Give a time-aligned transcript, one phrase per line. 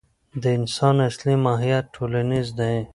[0.41, 2.75] د انسان اصلي ماهیت ټولنیز دی.